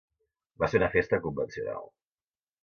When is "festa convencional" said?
0.95-1.87